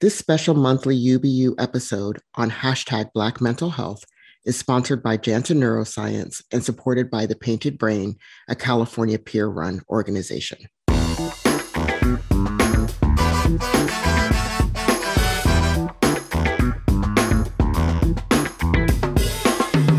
[0.00, 4.02] This special monthly UBU episode on hashtag Black Mental Health
[4.46, 8.16] is sponsored by Janssen Neuroscience and supported by the Painted Brain,
[8.48, 10.56] a California peer run organization.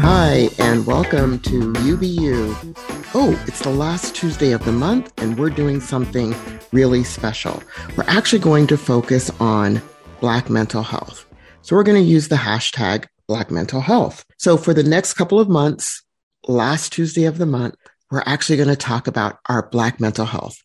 [0.01, 2.75] Hi, and welcome to UBU.
[3.13, 6.33] Oh, it's the last Tuesday of the month, and we're doing something
[6.71, 7.61] really special.
[7.95, 9.79] We're actually going to focus on
[10.21, 11.25] Black mental health.
[11.63, 14.23] So we're going to use the hashtag Black mental health.
[14.37, 16.03] So for the next couple of months,
[16.47, 17.75] last Tuesday of the month,
[18.11, 20.55] we're actually going to talk about our Black mental health.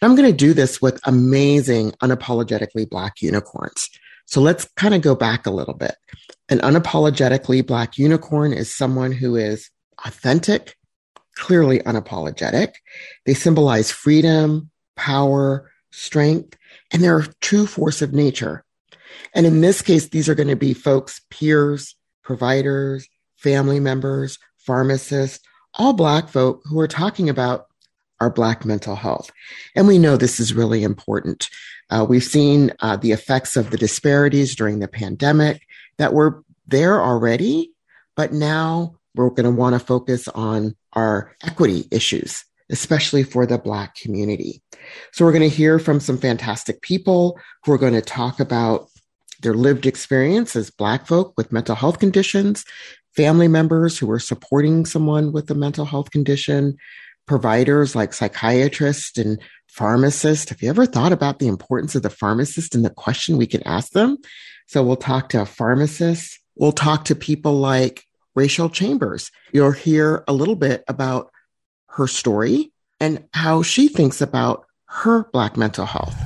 [0.00, 3.88] And I'm going to do this with amazing, unapologetically Black unicorns.
[4.26, 5.94] So let's kind of go back a little bit.
[6.48, 9.70] An unapologetically Black unicorn is someone who is
[10.04, 10.76] authentic,
[11.36, 12.72] clearly unapologetic.
[13.26, 16.56] They symbolize freedom, power, strength,
[16.92, 18.63] and they're a true force of nature.
[19.34, 25.44] And in this case, these are going to be folks, peers, providers, family members, pharmacists,
[25.74, 27.66] all Black folk who are talking about
[28.20, 29.30] our Black mental health.
[29.74, 31.48] And we know this is really important.
[31.90, 35.62] Uh, we've seen uh, the effects of the disparities during the pandemic
[35.98, 37.72] that were there already,
[38.16, 43.58] but now we're going to want to focus on our equity issues, especially for the
[43.58, 44.62] Black community.
[45.12, 48.88] So we're going to hear from some fantastic people who are going to talk about
[49.44, 52.64] their lived experience as Black folk with mental health conditions,
[53.14, 56.76] family members who are supporting someone with a mental health condition,
[57.26, 60.48] providers like psychiatrists and pharmacists.
[60.48, 63.62] Have you ever thought about the importance of the pharmacist and the question we can
[63.66, 64.18] ask them?
[64.66, 66.40] So we'll talk to a pharmacist.
[66.56, 69.30] We'll talk to people like Rachel Chambers.
[69.52, 71.30] You'll hear a little bit about
[71.90, 76.16] her story and how she thinks about her Black mental health.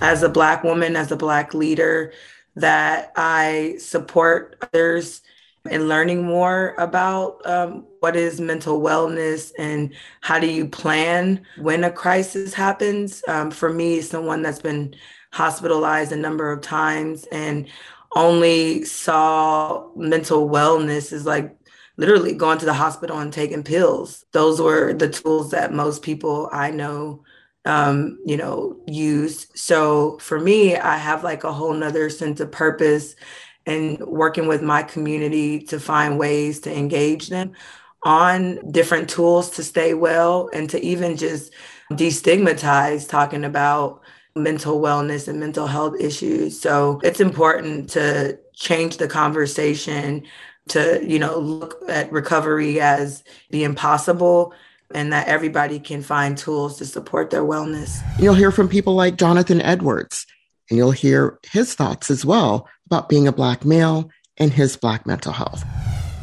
[0.00, 2.12] As a Black woman, as a Black leader,
[2.56, 5.22] that I support others
[5.70, 11.84] in learning more about um, what is mental wellness and how do you plan when
[11.84, 13.22] a crisis happens.
[13.26, 14.94] Um, for me, someone that's been
[15.32, 17.68] hospitalized a number of times and
[18.14, 21.56] only saw mental wellness is like
[21.96, 24.24] literally going to the hospital and taking pills.
[24.32, 27.24] Those were the tools that most people I know
[27.64, 29.56] um, you know, used.
[29.56, 33.16] So for me, I have like a whole nother sense of purpose
[33.66, 37.52] and working with my community to find ways to engage them
[38.02, 41.52] on different tools to stay well and to even just
[41.92, 44.02] destigmatize talking about
[44.36, 46.60] mental wellness and mental health issues.
[46.60, 50.24] So it's important to change the conversation
[50.68, 54.52] to, you know, look at recovery as the impossible
[54.92, 58.00] and that everybody can find tools to support their wellness.
[58.18, 60.26] You'll hear from people like Jonathan Edwards,
[60.68, 65.06] and you'll hear his thoughts as well about being a Black male and his Black
[65.06, 65.64] mental health.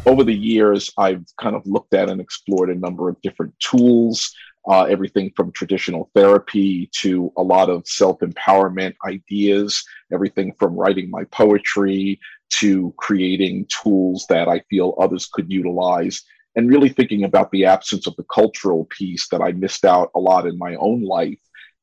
[0.05, 4.33] Over the years, I've kind of looked at and explored a number of different tools,
[4.67, 11.09] uh, everything from traditional therapy to a lot of self empowerment ideas, everything from writing
[11.09, 12.19] my poetry
[12.51, 16.21] to creating tools that I feel others could utilize
[16.55, 20.19] and really thinking about the absence of the cultural piece that I missed out a
[20.19, 21.39] lot in my own life.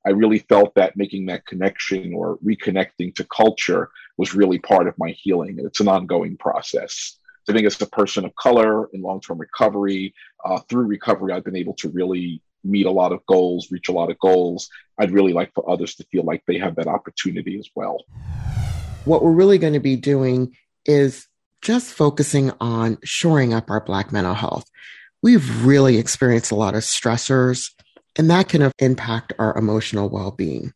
[0.06, 4.94] I really felt that making that connection or reconnecting to culture was really part of
[4.98, 5.58] my healing.
[5.58, 7.18] And it's an ongoing process.
[7.44, 10.14] So I think as a person of color in long term recovery,
[10.44, 13.92] uh, through recovery, I've been able to really meet a lot of goals, reach a
[13.92, 14.68] lot of goals.
[14.98, 18.04] I'd really like for others to feel like they have that opportunity as well.
[19.04, 21.26] What we're really going to be doing is
[21.68, 24.64] just focusing on shoring up our Black mental health.
[25.22, 27.70] We've really experienced a lot of stressors,
[28.16, 30.72] and that can impact our emotional well being.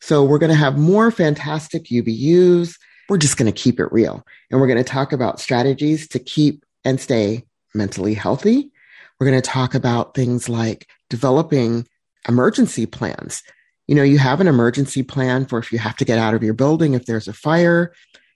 [0.00, 2.74] So, we're going to have more fantastic UBUs.
[3.08, 4.26] We're just going to keep it real.
[4.50, 8.72] And we're going to talk about strategies to keep and stay mentally healthy.
[9.20, 11.86] We're going to talk about things like developing
[12.28, 13.44] emergency plans.
[13.86, 16.42] You know, you have an emergency plan for if you have to get out of
[16.42, 17.92] your building, if there's a fire,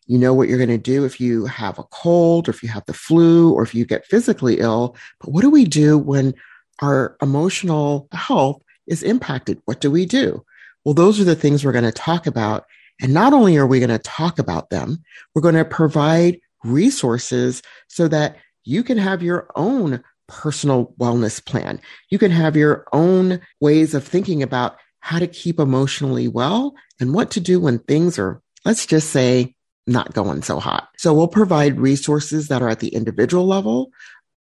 [0.07, 2.69] you know what you're going to do if you have a cold or if you
[2.69, 4.97] have the flu or if you get physically ill.
[5.21, 6.35] But what do we do when
[6.81, 9.61] our emotional health is impacted?
[9.65, 10.45] What do we do?
[10.85, 12.65] Well, those are the things we're going to talk about.
[13.01, 15.03] And not only are we going to talk about them,
[15.35, 21.81] we're going to provide resources so that you can have your own personal wellness plan.
[22.11, 27.13] You can have your own ways of thinking about how to keep emotionally well and
[27.13, 29.54] what to do when things are, let's just say,
[29.87, 30.89] not going so hot.
[30.97, 33.91] So we'll provide resources that are at the individual level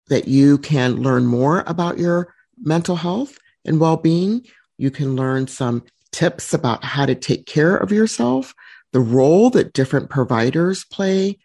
[0.07, 4.45] that you can learn more about your mental health and well-being.
[4.78, 8.54] You can learn some tips about how to take care of yourself
[8.92, 11.40] the role that different providers play,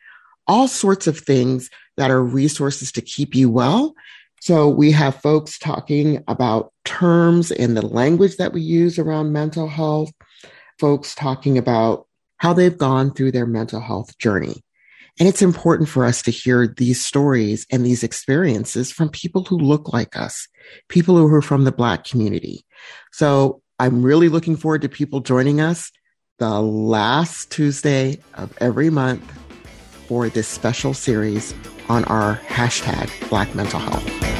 [0.47, 3.95] all sorts of things that are resources to keep you well.
[4.41, 9.67] So we have folks talking about terms and the language that we use around mental
[9.67, 10.13] health,
[10.79, 12.07] folks talking about
[12.39, 14.65] how they've gone through their mental health journey.
[15.19, 19.59] And it's important for us to hear these stories and these experiences from people who
[19.59, 20.47] look like us,
[20.89, 22.65] people who are from the Black community.
[23.13, 25.91] So I'm really looking forward to people joining us
[26.39, 29.25] the last Tuesday of every month
[30.07, 31.53] for this special series
[31.89, 34.38] on our hashtag Black Mental Health.